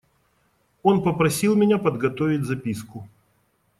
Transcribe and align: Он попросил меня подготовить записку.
Он 0.81 1.03
попросил 1.03 1.55
меня 1.55 1.77
подготовить 1.77 2.43
записку. 2.45 3.07